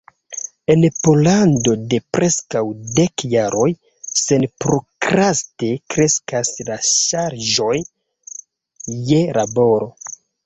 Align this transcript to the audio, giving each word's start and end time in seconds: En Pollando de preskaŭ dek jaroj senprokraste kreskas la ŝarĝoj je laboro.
En 0.73 0.85
Pollando 1.07 1.73
de 1.91 1.97
preskaŭ 2.17 2.63
dek 2.99 3.25
jaroj 3.33 3.67
senprokraste 4.21 5.69
kreskas 5.95 6.53
la 6.71 6.79
ŝarĝoj 6.93 7.79
je 9.11 9.21
laboro. 9.41 9.93